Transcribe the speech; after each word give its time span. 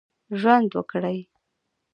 ژوند 0.39 0.69
وکړي. 0.77 1.19